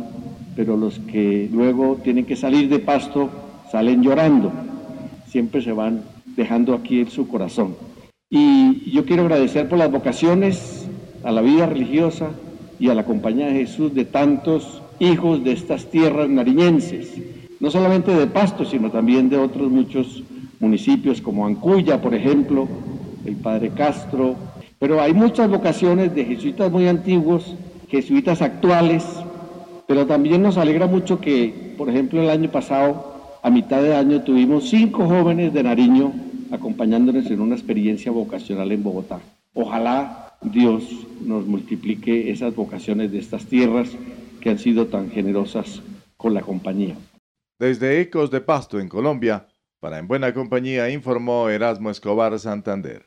pero 0.56 0.76
los 0.76 0.98
que 1.00 1.48
luego 1.52 2.00
tienen 2.04 2.26
que 2.26 2.36
salir 2.36 2.68
de 2.68 2.80
Pasto 2.80 3.30
salen 3.72 4.02
llorando. 4.02 4.52
Siempre 5.28 5.62
se 5.62 5.72
van 5.72 6.02
dejando 6.36 6.74
aquí 6.74 7.02
en 7.02 7.12
su 7.12 7.28
corazón. 7.28 7.76
Y 8.30 8.90
yo 8.90 9.06
quiero 9.06 9.22
agradecer 9.24 9.70
por 9.70 9.78
las 9.78 9.92
vocaciones 9.92 10.88
a 11.24 11.32
la 11.32 11.42
vida 11.42 11.68
religiosa 11.68 12.32
y 12.80 12.90
a 12.90 12.96
la 12.96 13.06
compañía 13.06 13.48
de 13.48 13.66
Jesús 13.66 13.94
de 13.94 14.06
tantos 14.06 14.82
hijos 14.98 15.44
de 15.44 15.52
estas 15.52 15.92
tierras 15.92 16.28
nariñenses 16.28 17.22
no 17.60 17.72
solamente 17.72 18.14
de 18.14 18.28
Pasto, 18.28 18.66
sino 18.66 18.92
también 18.92 19.30
de 19.30 19.38
otros 19.38 19.72
muchos 19.72 20.24
municipios 20.60 21.22
como 21.22 21.46
Ancuya, 21.46 22.02
por 22.02 22.14
ejemplo, 22.14 22.68
el 23.26 23.36
Padre 23.36 23.70
Castro, 23.70 24.36
pero 24.80 25.02
hay 25.02 25.14
muchas 25.14 25.50
vocaciones 25.50 26.14
de 26.14 26.26
jesuitas 26.26 26.72
muy 26.72 26.88
antiguos, 26.88 27.56
jesuitas 27.90 28.42
actuales, 28.42 29.04
pero 29.88 30.06
también 30.06 30.42
nos 30.42 30.58
alegra 30.58 30.88
mucho 30.88 31.20
que, 31.20 31.74
por 31.78 31.90
ejemplo, 31.90 32.22
el 32.22 32.30
año 32.30 32.50
pasado, 32.52 33.40
a 33.42 33.50
mitad 33.50 33.82
de 33.82 33.96
año, 33.96 34.22
tuvimos 34.24 34.70
cinco 34.70 35.08
jóvenes 35.08 35.54
de 35.54 35.64
Nariño 35.64 36.12
acompañándonos 36.52 37.26
en 37.28 37.42
una 37.42 37.56
experiencia 37.56 38.12
vocacional 38.12 38.72
en 38.72 38.84
Bogotá. 38.84 39.20
Ojalá 39.54 40.34
Dios 40.42 40.84
nos 41.26 41.46
multiplique 41.46 42.32
esas 42.32 42.56
vocaciones 42.56 43.12
de 43.12 43.20
estas 43.20 43.46
tierras 43.46 43.90
que 44.42 44.50
han 44.50 44.60
sido 44.60 44.88
tan 44.88 45.10
generosas 45.10 45.82
con 46.18 46.34
la 46.34 46.42
compañía. 46.42 46.96
Desde 47.58 48.02
Ecos 48.02 48.32
de 48.32 48.42
Pasto, 48.42 48.80
en 48.80 48.90
Colombia, 48.90 49.48
para 49.86 50.00
En 50.00 50.08
Buena 50.08 50.34
Compañía 50.34 50.90
informó 50.90 51.48
Erasmo 51.48 51.92
Escobar 51.92 52.40
Santander. 52.40 53.06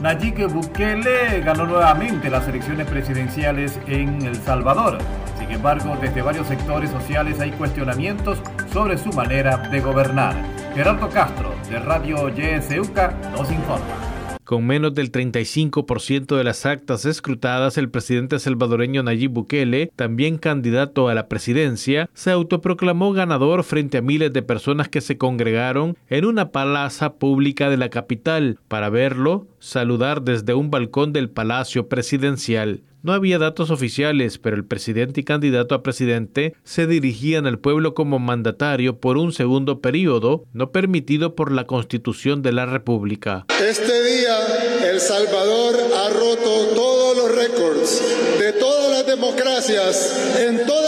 Nayib 0.00 0.48
Bukele 0.48 1.42
ganó 1.42 1.66
nuevamente 1.66 2.30
las 2.30 2.48
elecciones 2.48 2.88
presidenciales 2.88 3.78
en 3.86 4.22
El 4.22 4.36
Salvador. 4.36 4.96
Sin 5.38 5.50
embargo, 5.50 5.94
desde 6.00 6.22
varios 6.22 6.46
sectores 6.46 6.88
sociales 6.88 7.40
hay 7.40 7.50
cuestionamientos 7.50 8.38
sobre 8.72 8.96
su 8.96 9.10
manera 9.10 9.68
de 9.68 9.80
gobernar. 9.80 10.34
Gerardo 10.74 11.10
Castro, 11.10 11.54
de 11.68 11.78
Radio 11.78 12.30
YSUCA, 12.30 13.08
nos 13.36 13.52
informa. 13.52 14.05
Con 14.46 14.64
menos 14.64 14.94
del 14.94 15.10
35% 15.10 16.36
de 16.36 16.44
las 16.44 16.66
actas 16.66 17.04
escrutadas, 17.04 17.78
el 17.78 17.90
presidente 17.90 18.38
salvadoreño 18.38 19.02
Nayib 19.02 19.32
Bukele, 19.32 19.90
también 19.96 20.38
candidato 20.38 21.08
a 21.08 21.14
la 21.16 21.26
presidencia, 21.26 22.08
se 22.14 22.30
autoproclamó 22.30 23.12
ganador 23.12 23.64
frente 23.64 23.98
a 23.98 24.02
miles 24.02 24.32
de 24.32 24.42
personas 24.42 24.88
que 24.88 25.00
se 25.00 25.18
congregaron 25.18 25.96
en 26.08 26.26
una 26.26 26.52
plaza 26.52 27.14
pública 27.14 27.70
de 27.70 27.76
la 27.76 27.88
capital 27.88 28.60
para 28.68 28.88
verlo 28.88 29.48
saludar 29.58 30.22
desde 30.22 30.54
un 30.54 30.70
balcón 30.70 31.12
del 31.12 31.28
Palacio 31.28 31.88
Presidencial. 31.88 32.82
No 33.06 33.12
había 33.12 33.38
datos 33.38 33.70
oficiales, 33.70 34.38
pero 34.38 34.56
el 34.56 34.64
presidente 34.64 35.20
y 35.20 35.22
candidato 35.22 35.76
a 35.76 35.84
presidente 35.84 36.56
se 36.64 36.88
dirigían 36.88 37.46
al 37.46 37.60
pueblo 37.60 37.94
como 37.94 38.18
mandatario 38.18 38.98
por 38.98 39.16
un 39.16 39.32
segundo 39.32 39.80
periodo, 39.80 40.42
no 40.52 40.72
permitido 40.72 41.36
por 41.36 41.52
la 41.52 41.68
Constitución 41.68 42.42
de 42.42 42.50
la 42.50 42.66
República. 42.66 43.46
Este 43.62 44.02
día, 44.02 44.90
El 44.90 44.98
Salvador 44.98 45.76
ha 45.94 46.08
roto 46.08 46.74
todos 46.74 47.16
los 47.16 47.32
récords 47.36 48.02
de 48.40 48.52
todas 48.54 48.90
las 48.90 49.06
democracias 49.06 50.34
en 50.40 50.66
toda 50.66 50.85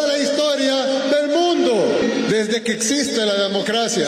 desde 2.39 2.63
que 2.63 2.71
existe 2.71 3.27
la 3.27 3.49
democracia. 3.49 4.07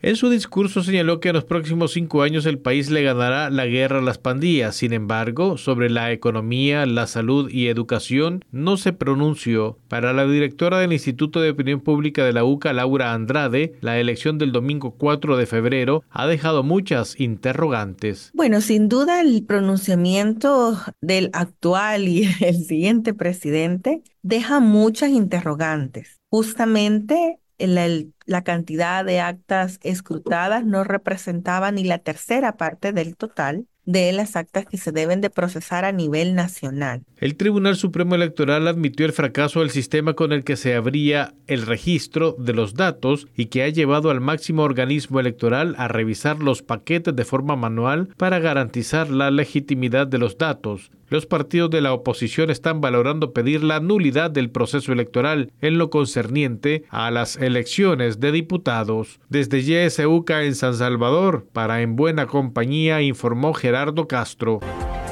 En 0.00 0.16
su 0.16 0.30
discurso 0.30 0.82
señaló 0.82 1.20
que 1.20 1.28
en 1.28 1.34
los 1.34 1.44
próximos 1.44 1.92
cinco 1.92 2.22
años 2.22 2.46
el 2.46 2.58
país 2.58 2.88
le 2.88 3.02
ganará 3.02 3.50
la 3.50 3.66
guerra 3.66 3.98
a 3.98 4.02
las 4.02 4.16
pandillas. 4.16 4.74
Sin 4.76 4.94
embargo, 4.94 5.58
sobre 5.58 5.90
la 5.90 6.10
economía, 6.10 6.86
la 6.86 7.06
salud, 7.06 7.50
y 7.50 7.68
Educación 7.68 8.42
no 8.50 8.78
se 8.78 8.94
pronunció. 8.94 9.76
Para 9.88 10.14
la 10.14 10.26
directora 10.26 10.78
del 10.78 10.94
Instituto 10.94 11.42
de 11.42 11.50
Opinión 11.50 11.80
Pública 11.80 12.24
de 12.24 12.32
la 12.32 12.44
UCA, 12.44 12.72
Laura 12.72 13.12
Andrade, 13.12 13.74
la 13.82 13.98
elección 13.98 14.38
del 14.38 14.52
domingo 14.52 14.92
4 14.92 15.36
de 15.36 15.44
febrero 15.44 16.02
ha 16.08 16.26
dejado 16.26 16.62
muchas 16.62 17.20
interrogantes. 17.20 18.30
Bueno, 18.32 18.62
sin 18.62 18.88
duda 18.88 19.20
el 19.20 19.44
pronunciamiento 19.44 20.78
del 21.02 21.28
actual 21.34 22.08
y 22.08 22.26
el 22.40 22.64
siguiente 22.64 23.12
presidente 23.12 24.02
deja 24.22 24.60
muchas 24.60 25.10
interrogantes. 25.10 26.20
Justamente 26.30 27.39
la, 27.66 27.88
la, 28.26 28.42
cantidad 28.42 29.04
de 29.04 29.20
actas 29.20 29.78
escrutadas 29.82 30.64
no 30.64 30.84
representaba 30.84 31.70
ni 31.72 31.84
la 31.84 31.98
tercera 31.98 32.56
parte 32.56 32.92
del 32.92 33.16
total 33.16 33.66
de 33.90 34.12
las 34.12 34.36
actas 34.36 34.66
que 34.66 34.76
se 34.76 34.92
deben 34.92 35.20
de 35.20 35.30
procesar 35.30 35.84
a 35.84 35.92
nivel 35.92 36.34
nacional. 36.34 37.02
El 37.18 37.36
Tribunal 37.36 37.76
Supremo 37.76 38.14
Electoral 38.14 38.68
admitió 38.68 39.06
el 39.06 39.12
fracaso 39.12 39.60
del 39.60 39.70
sistema 39.70 40.14
con 40.14 40.32
el 40.32 40.44
que 40.44 40.56
se 40.56 40.74
abría 40.74 41.34
el 41.46 41.66
registro 41.66 42.36
de 42.38 42.52
los 42.52 42.74
datos 42.74 43.26
y 43.36 43.46
que 43.46 43.62
ha 43.62 43.68
llevado 43.68 44.10
al 44.10 44.20
máximo 44.20 44.62
organismo 44.62 45.18
electoral 45.18 45.74
a 45.78 45.88
revisar 45.88 46.38
los 46.38 46.62
paquetes 46.62 47.16
de 47.16 47.24
forma 47.24 47.56
manual 47.56 48.08
para 48.16 48.38
garantizar 48.38 49.10
la 49.10 49.30
legitimidad 49.30 50.06
de 50.06 50.18
los 50.18 50.38
datos. 50.38 50.90
Los 51.10 51.26
partidos 51.26 51.70
de 51.70 51.80
la 51.80 51.92
oposición 51.92 52.50
están 52.50 52.80
valorando 52.80 53.32
pedir 53.32 53.64
la 53.64 53.80
nulidad 53.80 54.30
del 54.30 54.48
proceso 54.48 54.92
electoral 54.92 55.50
en 55.60 55.76
lo 55.76 55.90
concerniente 55.90 56.84
a 56.88 57.10
las 57.10 57.36
elecciones 57.36 58.20
de 58.20 58.30
diputados. 58.30 59.18
Desde 59.28 59.60
YSUCA 59.60 60.44
en 60.44 60.54
San 60.54 60.74
Salvador, 60.74 61.48
para 61.52 61.82
En 61.82 61.96
Buena 61.96 62.26
Compañía, 62.26 63.02
informó 63.02 63.54
Gerardo 63.54 64.06
Castro. 64.06 64.60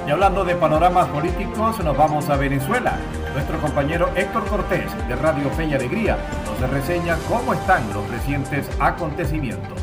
Y 0.06 0.10
hablando 0.10 0.44
de 0.44 0.54
panoramas 0.54 1.08
políticos, 1.08 1.82
nos 1.82 1.96
vamos 1.96 2.30
a 2.30 2.36
Venezuela. 2.36 2.96
Nuestro 3.34 3.58
compañero 3.60 4.08
Héctor 4.14 4.46
Cortés, 4.46 5.08
de 5.08 5.16
Radio 5.16 5.50
Fe 5.50 5.66
y 5.66 5.74
Alegría, 5.74 6.16
nos 6.60 6.70
reseña 6.70 7.18
cómo 7.28 7.54
están 7.54 7.82
los 7.92 8.08
recientes 8.08 8.70
acontecimientos. 8.78 9.77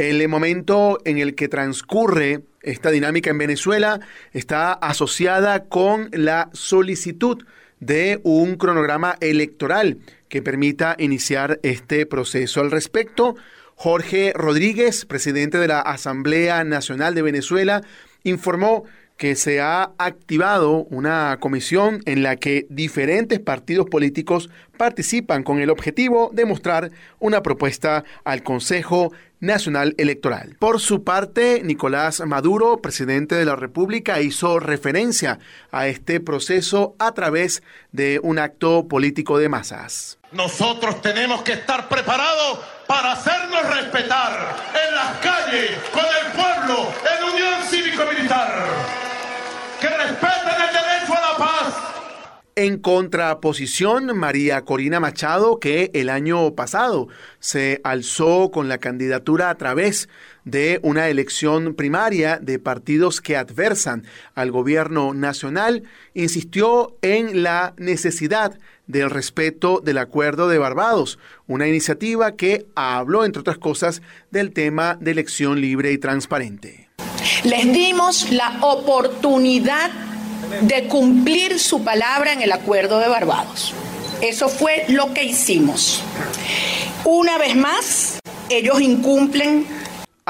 El 0.00 0.26
momento 0.28 0.98
en 1.04 1.18
el 1.18 1.34
que 1.34 1.48
transcurre 1.48 2.40
esta 2.62 2.90
dinámica 2.90 3.28
en 3.28 3.36
Venezuela 3.36 4.00
está 4.32 4.72
asociada 4.72 5.64
con 5.64 6.08
la 6.12 6.48
solicitud 6.54 7.44
de 7.80 8.18
un 8.22 8.56
cronograma 8.56 9.18
electoral 9.20 9.98
que 10.30 10.40
permita 10.40 10.96
iniciar 10.98 11.60
este 11.62 12.06
proceso. 12.06 12.62
Al 12.62 12.70
respecto, 12.70 13.36
Jorge 13.74 14.32
Rodríguez, 14.34 15.04
presidente 15.04 15.58
de 15.58 15.68
la 15.68 15.80
Asamblea 15.80 16.64
Nacional 16.64 17.14
de 17.14 17.20
Venezuela, 17.20 17.82
informó 18.24 18.84
que 19.18 19.36
se 19.36 19.60
ha 19.60 19.92
activado 19.98 20.84
una 20.84 21.36
comisión 21.40 22.00
en 22.06 22.22
la 22.22 22.36
que 22.36 22.66
diferentes 22.70 23.38
partidos 23.38 23.86
políticos 23.90 24.48
participan 24.78 25.42
con 25.42 25.58
el 25.58 25.68
objetivo 25.68 26.30
de 26.32 26.46
mostrar 26.46 26.90
una 27.18 27.42
propuesta 27.42 28.02
al 28.24 28.42
Consejo 28.42 29.12
Nacional 29.40 29.94
Electoral. 29.98 30.56
Por 30.58 30.80
su 30.80 31.02
parte, 31.02 31.62
Nicolás 31.64 32.20
Maduro, 32.20 32.80
presidente 32.80 33.34
de 33.34 33.44
la 33.44 33.56
República, 33.56 34.20
hizo 34.20 34.60
referencia 34.60 35.38
a 35.72 35.88
este 35.88 36.20
proceso 36.20 36.94
a 36.98 37.12
través 37.12 37.62
de 37.92 38.20
un 38.22 38.38
acto 38.38 38.86
político 38.86 39.38
de 39.38 39.48
masas. 39.48 40.18
Nosotros 40.32 41.02
tenemos 41.02 41.42
que 41.42 41.52
estar 41.52 41.88
preparados 41.88 42.60
para 42.86 43.12
hacernos 43.12 43.74
respetar 43.74 44.56
en 44.88 44.94
las 44.94 45.16
calles, 45.18 45.70
con 45.92 46.04
el 46.04 46.32
pueblo, 46.32 46.92
en 47.18 47.24
unión 47.32 47.62
cívico-militar 47.68 49.00
que 49.80 49.88
respeten 49.88 50.60
el 50.68 50.74
derecho 50.74 51.14
a 51.14 51.32
la 51.32 51.36
paz. 51.38 51.89
En 52.60 52.76
contraposición, 52.76 54.18
María 54.18 54.66
Corina 54.66 55.00
Machado, 55.00 55.58
que 55.58 55.90
el 55.94 56.10
año 56.10 56.54
pasado 56.54 57.08
se 57.38 57.80
alzó 57.84 58.50
con 58.50 58.68
la 58.68 58.76
candidatura 58.76 59.48
a 59.48 59.54
través 59.54 60.10
de 60.44 60.78
una 60.82 61.08
elección 61.08 61.72
primaria 61.72 62.36
de 62.36 62.58
partidos 62.58 63.22
que 63.22 63.38
adversan 63.38 64.04
al 64.34 64.50
gobierno 64.50 65.14
nacional, 65.14 65.84
insistió 66.12 66.98
en 67.00 67.42
la 67.42 67.72
necesidad 67.78 68.58
del 68.86 69.08
respeto 69.08 69.80
del 69.82 69.96
Acuerdo 69.96 70.46
de 70.46 70.58
Barbados, 70.58 71.18
una 71.46 71.66
iniciativa 71.66 72.32
que 72.32 72.66
habló, 72.74 73.24
entre 73.24 73.40
otras 73.40 73.56
cosas, 73.56 74.02
del 74.30 74.52
tema 74.52 74.98
de 75.00 75.12
elección 75.12 75.62
libre 75.62 75.92
y 75.92 75.96
transparente. 75.96 76.90
Les 77.42 77.72
dimos 77.72 78.30
la 78.30 78.58
oportunidad 78.60 80.09
de 80.62 80.88
cumplir 80.88 81.58
su 81.58 81.82
palabra 81.84 82.32
en 82.32 82.42
el 82.42 82.52
acuerdo 82.52 82.98
de 83.00 83.08
Barbados. 83.08 83.74
Eso 84.20 84.48
fue 84.48 84.84
lo 84.88 85.14
que 85.14 85.24
hicimos. 85.24 86.02
Una 87.04 87.38
vez 87.38 87.56
más, 87.56 88.18
ellos 88.50 88.80
incumplen 88.80 89.66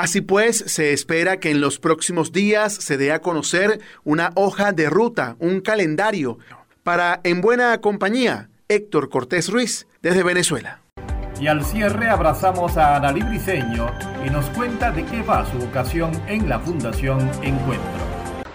Así 0.00 0.22
pues, 0.22 0.64
se 0.66 0.94
espera 0.94 1.40
que 1.40 1.50
en 1.50 1.60
los 1.60 1.78
próximos 1.78 2.32
días 2.32 2.72
se 2.72 2.96
dé 2.96 3.12
a 3.12 3.20
conocer 3.20 3.80
una 4.02 4.32
hoja 4.34 4.72
de 4.72 4.88
ruta, 4.88 5.36
un 5.40 5.60
calendario. 5.60 6.38
Para 6.82 7.20
En 7.22 7.42
Buena 7.42 7.78
Compañía, 7.82 8.48
Héctor 8.68 9.10
Cortés 9.10 9.50
Ruiz, 9.50 9.86
desde 10.00 10.22
Venezuela. 10.22 10.80
Y 11.38 11.48
al 11.48 11.64
cierre 11.66 12.08
abrazamos 12.08 12.78
a 12.78 12.96
Analí 12.96 13.20
Briceño 13.20 13.90
y 14.24 14.30
nos 14.30 14.46
cuenta 14.50 14.90
de 14.90 15.04
qué 15.04 15.20
va 15.20 15.44
su 15.44 15.58
vocación 15.58 16.12
en 16.28 16.48
la 16.48 16.60
Fundación 16.60 17.18
Encuentro. 17.42 18.09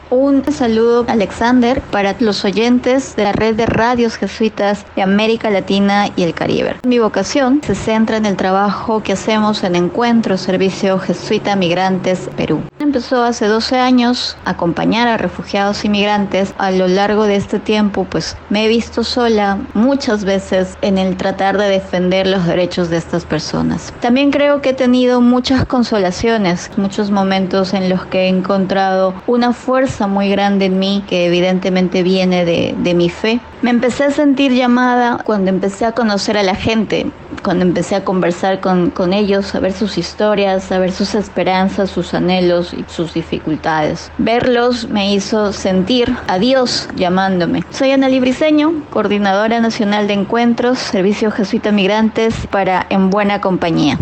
Un 0.10 0.44
saludo, 0.52 1.06
Alexander, 1.08 1.82
para 1.92 2.16
los 2.20 2.46
oyentes 2.46 3.16
de 3.16 3.24
la 3.24 3.32
red 3.32 3.56
de 3.56 3.66
radios 3.66 4.18
jesuitas 4.18 4.86
de 4.96 5.02
América 5.02 5.50
Latina 5.50 6.10
y 6.16 6.24
el 6.24 6.34
Caribe. 6.34 6.76
Mi 6.84 7.00
vocación 7.00 7.62
se 7.66 7.76
centra 7.76 8.18
en 8.18 8.26
el 8.26 8.36
trabajo 8.36 9.02
que 9.02 9.14
hacemos 9.14 9.64
en 9.64 9.76
Encuentro 9.76 10.38
Servicio 10.38 11.00
Jesuita 11.00 11.56
Migrantes 11.56 12.30
Perú. 12.38 12.62
Empezó 12.86 13.24
hace 13.24 13.48
12 13.48 13.80
años 13.80 14.38
a 14.46 14.52
acompañar 14.52 15.08
a 15.08 15.18
refugiados 15.18 15.84
inmigrantes. 15.84 16.54
A 16.60 16.70
lo 16.70 16.88
largo 16.88 17.24
de 17.24 17.36
este 17.36 17.58
tiempo, 17.58 18.06
pues 18.08 18.38
me 18.52 18.64
he 18.64 18.68
visto 18.68 19.04
sola 19.04 19.58
muchas 19.74 20.24
veces 20.24 20.78
en 20.84 21.00
el 21.00 21.18
tratar 21.18 21.58
de 21.58 21.68
defender 21.68 22.28
los 22.28 22.46
derechos 22.46 22.92
de 22.92 22.98
estas 22.98 23.26
personas. 23.26 23.92
También 24.02 24.30
creo 24.30 24.62
que 24.62 24.70
he 24.70 24.74
tenido 24.74 25.20
muchas 25.20 25.66
consolaciones, 25.66 26.70
muchos 26.78 27.10
momentos 27.10 27.74
en 27.74 27.90
los 27.90 28.06
que 28.06 28.26
he 28.26 28.28
encontrado 28.28 29.16
una 29.26 29.52
fuerza 29.52 30.06
muy 30.06 30.30
grande 30.30 30.66
en 30.66 30.78
mí 30.78 31.04
que 31.10 31.26
evidentemente 31.26 32.04
viene 32.04 32.46
de, 32.46 32.76
de 32.78 32.94
mi 32.94 33.10
fe. 33.10 33.40
Me 33.62 33.70
empecé 33.70 34.04
a 34.04 34.12
sentir 34.12 34.52
llamada 34.52 35.20
cuando 35.24 35.50
empecé 35.50 35.86
a 35.86 35.94
conocer 35.94 36.38
a 36.38 36.44
la 36.44 36.56
gente, 36.56 37.10
cuando 37.42 37.64
empecé 37.64 37.96
a 37.96 38.04
conversar 38.04 38.60
con, 38.60 38.90
con 38.90 39.14
ellos, 39.14 39.56
a 39.56 39.60
ver 39.60 39.72
sus 39.72 39.98
historias, 39.98 40.72
a 40.72 40.78
ver 40.78 40.92
sus 40.92 41.16
esperanzas, 41.16 41.90
sus 41.90 42.14
anhelos 42.14 42.74
y 42.74 42.84
sus 42.88 43.14
dificultades. 43.14 44.12
Verlos 44.18 44.90
me 44.90 45.14
hizo 45.14 45.54
sentir 45.54 46.16
a 46.28 46.38
Dios 46.38 46.90
llamándome. 46.96 47.64
Soy 47.70 47.92
Ana 47.92 48.10
Libriseño, 48.10 48.84
coordinadora 48.90 49.60
nacional 49.60 50.08
de 50.08 50.14
encuentros, 50.14 50.78
Servicio 50.78 51.32
Jesuita 51.32 51.72
Migrantes 51.72 52.48
para 52.48 52.86
En 52.90 53.10
Buena 53.10 53.42
Compañía. 53.42 53.98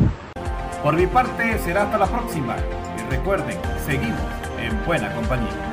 Por 0.82 0.96
mi 0.96 1.08
parte 1.08 1.58
será 1.60 1.84
hasta 1.84 1.98
la 1.98 2.08
próxima 2.08 2.56
y 2.98 3.12
recuerden, 3.12 3.58
seguimos 3.86 4.20
en 4.60 4.86
Buena 4.86 5.14
Compañía. 5.14 5.73